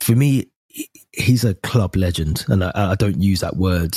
[0.00, 0.50] For me,
[1.12, 3.96] he's a club legend, and I, I don't use that word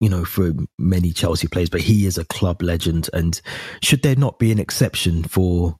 [0.00, 3.10] you know, for many Chelsea players, but he is a club legend.
[3.12, 3.40] And
[3.82, 5.76] should there not be an exception for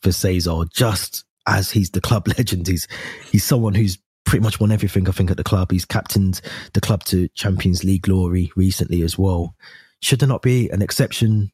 [0.00, 2.86] for Cesar, just as he's the club legend, he's
[3.30, 5.08] he's someone who's pretty much won everything.
[5.08, 6.40] I think at the club, he's captained
[6.72, 9.54] the club to Champions League glory recently as well.
[10.00, 11.50] Should there not be an exception?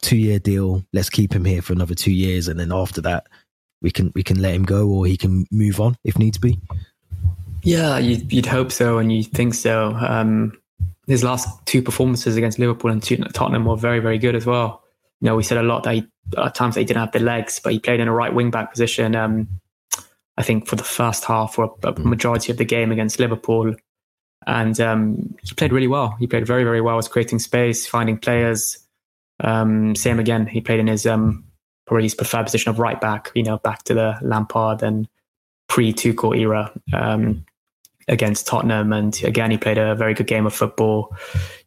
[0.00, 0.84] Two year deal.
[0.92, 3.26] Let's keep him here for another two years, and then after that,
[3.82, 6.58] we can we can let him go, or he can move on if needs be.
[7.62, 9.94] Yeah, you'd, you'd hope so, and you think so.
[9.94, 10.52] Um,
[11.06, 13.02] his last two performances against Liverpool and
[13.34, 14.82] Tottenham were very, very good as well.
[15.20, 17.18] You know, we said a lot that he, at times that he didn't have the
[17.18, 19.16] legs, but he played in a right wing back position.
[19.16, 19.48] Um,
[20.36, 23.74] I think for the first half or a majority of the game against Liverpool,
[24.46, 26.14] and um, he played really well.
[26.20, 26.96] He played very, very well.
[26.96, 28.78] Was creating space, finding players.
[29.40, 30.46] Um, same again.
[30.46, 31.44] He played in his um,
[31.88, 33.32] probably his preferred position of right back.
[33.34, 35.08] You know, back to the Lampard and
[35.68, 36.72] pre Tuchel era.
[36.92, 37.44] Um,
[38.08, 38.92] against Tottenham.
[38.92, 41.14] And again, he played a very good game of football.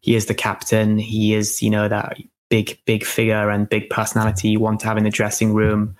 [0.02, 0.98] He is the captain.
[0.98, 2.18] He is, you know, that
[2.50, 5.96] big, big figure and big personality you want to have in the dressing room.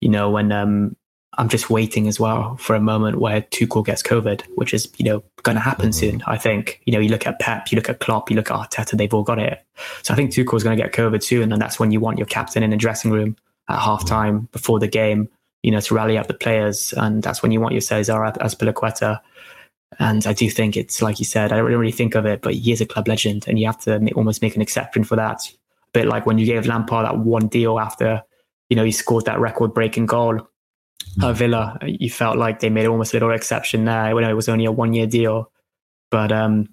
[0.00, 0.94] You know, when um,
[1.38, 5.04] I'm just waiting as well for a moment where Tuchel gets COVID, which is, you
[5.04, 6.10] know, going to happen mm-hmm.
[6.10, 6.22] soon.
[6.26, 8.56] I think, you know, you look at Pep, you look at Klopp, you look at
[8.56, 9.64] Arteta, they've all got it.
[10.02, 11.44] So I think Tuchel is going to get COVID soon.
[11.44, 13.36] And then that's when you want your captain in the dressing room
[13.68, 15.28] at halftime before the game,
[15.62, 16.92] you know, to rally up the players.
[16.96, 19.20] And that's when you want your Cesar Azpilicueta
[19.98, 22.54] and I do think it's like you said, I don't really think of it, but
[22.54, 25.16] he is a club legend, and you have to make, almost make an exception for
[25.16, 25.40] that.
[25.48, 28.22] A bit like when you gave Lampard that one deal after,
[28.68, 30.46] you know, he scored that record-breaking goal
[31.22, 31.78] at Villa.
[31.82, 34.72] You felt like they made almost a little exception there when it was only a
[34.72, 35.50] one-year deal.
[36.10, 36.68] But um,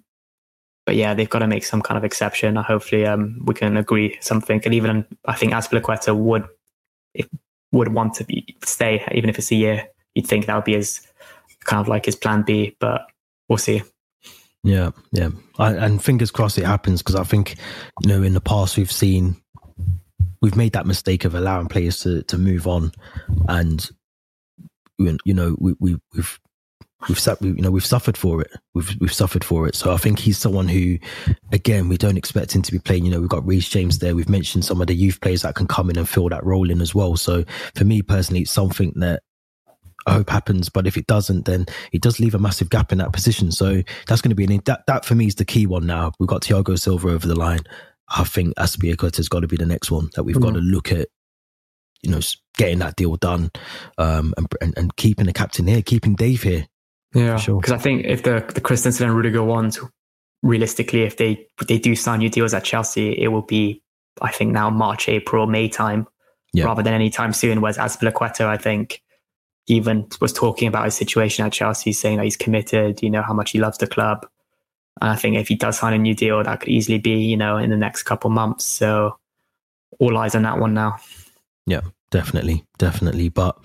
[0.86, 2.58] but yeah, they've got to make some kind of exception.
[2.58, 4.62] Hopefully, um, we can agree something.
[4.66, 6.48] And even I think Azpilicueta would
[7.72, 9.88] would want to be, stay, even if it's a year.
[10.14, 11.06] You'd think that would be his
[11.66, 13.02] kind of like his plan B, but
[13.50, 13.84] we'll see.
[14.64, 17.56] Yeah, yeah, I, and fingers crossed it happens because I think
[18.02, 19.36] you know in the past we've seen
[20.42, 22.92] we've made that mistake of allowing players to to move on,
[23.48, 23.88] and
[24.98, 26.40] you know we, we we've
[27.08, 28.52] we've you know we've suffered for it.
[28.74, 29.76] We've we've suffered for it.
[29.76, 30.98] So I think he's someone who,
[31.52, 33.06] again, we don't expect him to be playing.
[33.06, 34.16] You know, we've got Reece James there.
[34.16, 36.70] We've mentioned some of the youth players that can come in and fill that role
[36.70, 37.16] in as well.
[37.16, 37.44] So
[37.76, 39.24] for me personally, it's something that
[40.06, 40.70] I hope happens.
[40.70, 43.52] But if it doesn't, then it does leave a massive gap in that position.
[43.52, 46.12] So that's going to be an that that for me is the key one now.
[46.20, 47.62] We've got Thiago Silva over the line.
[48.10, 50.46] I think Azpilicueta has got to be the next one that we've mm-hmm.
[50.46, 51.08] got to look at.
[52.02, 52.20] You know,
[52.58, 53.50] getting that deal done,
[53.98, 56.68] um, and, and, and keeping the captain here, keeping Dave here.
[57.16, 57.74] Yeah, because sure.
[57.74, 59.80] I think if the the Christensen and Rudiger ones,
[60.44, 63.82] realistically, if they they do sign new deals at Chelsea, it will be
[64.22, 66.08] I think now March, April, May time,
[66.54, 66.66] yeah.
[66.66, 67.62] rather than any time soon.
[67.62, 69.02] Whereas Azpilicueta, I think
[69.68, 73.34] even was talking about his situation at Chelsea, saying that he's committed, you know, how
[73.34, 74.28] much he loves the club.
[75.02, 77.36] And I think if he does sign a new deal, that could easily be, you
[77.36, 78.66] know, in the next couple months.
[78.66, 79.18] So
[80.00, 80.98] all eyes on that one now.
[81.66, 83.30] Yeah, definitely, definitely.
[83.30, 83.58] But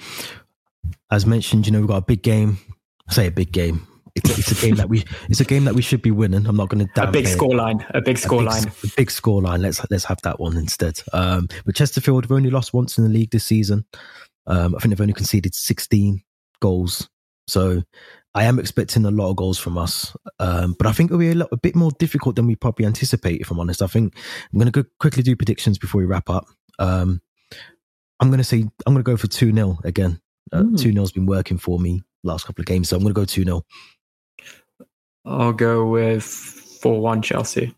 [1.10, 2.58] as mentioned, you know, we've got a big game.
[3.10, 3.86] I say a big game.
[4.14, 6.46] It's a, it's a game that we it's a game that we should be winning.
[6.46, 9.60] I'm not going to a big scoreline, a big scoreline, a big, big scoreline.
[9.60, 11.00] Let's let's have that one instead.
[11.12, 13.84] Um, but Chesterfield have only lost once in the league this season.
[14.46, 16.22] Um, I think they've only conceded 16
[16.60, 17.08] goals.
[17.46, 17.82] So
[18.34, 20.14] I am expecting a lot of goals from us.
[20.38, 22.86] Um, but I think it'll be a, lot, a bit more difficult than we probably
[22.86, 23.82] anticipate, if I'm honest.
[23.82, 24.14] I think
[24.52, 26.46] I'm going to go quickly do predictions before we wrap up.
[26.78, 27.20] Um,
[28.20, 30.20] I'm going to say, I'm going to go for 2 0 again.
[30.52, 30.78] Uh, mm.
[30.80, 32.88] 2 0 has been working for me last couple of games.
[32.88, 33.64] So I'm going to go 2 0.
[35.24, 37.74] I'll go with 4 1 Chelsea.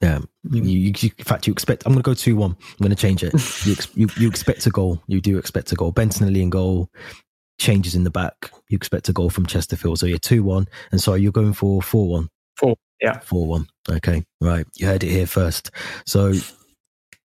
[0.00, 0.54] Yeah, hmm.
[0.54, 1.84] you, you, in fact, you expect.
[1.86, 2.56] I'm going to go two one.
[2.60, 3.32] I'm going to change it.
[3.66, 5.02] you, you, you expect a goal.
[5.06, 5.92] You do expect a goal.
[5.92, 6.90] Bettinelli in goal.
[7.58, 8.50] Changes in the back.
[8.68, 9.98] You expect a goal from Chesterfield.
[9.98, 10.68] So you're two one.
[10.92, 12.28] And sorry, you're going for four one.
[12.56, 12.76] Four.
[13.00, 13.20] Yeah.
[13.20, 13.68] Four one.
[13.90, 14.24] Okay.
[14.40, 14.66] Right.
[14.76, 15.70] You heard it here first.
[16.04, 16.34] So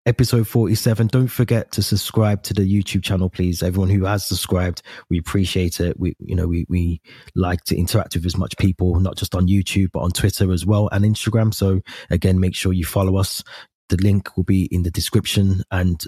[0.07, 3.61] episode 47 don't forget to subscribe to the youtube channel please.
[3.61, 5.99] Everyone who has subscribed we appreciate it.
[5.99, 7.01] We you know we we
[7.35, 10.65] like to interact with as much people not just on youtube but on twitter as
[10.65, 11.53] well and instagram.
[11.53, 13.43] So again make sure you follow us.
[13.89, 15.61] The link will be in the description.
[15.69, 16.01] And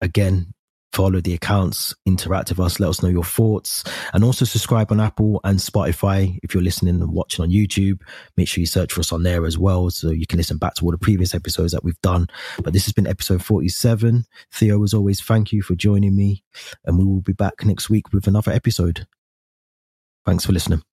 [0.00, 0.52] again
[0.92, 5.00] follow the accounts, interact with us, let us know your thoughts, and also subscribe on
[5.00, 6.38] Apple and Spotify.
[6.42, 8.00] If you're listening and watching on YouTube,
[8.36, 10.74] make sure you search for us on there as well so you can listen back
[10.74, 12.26] to all the previous episodes that we've done.
[12.62, 14.24] But this has been episode 47.
[14.52, 16.42] Theo, as always, thank you for joining me,
[16.84, 19.06] and we will be back next week with another episode.
[20.24, 20.87] Thanks for listening.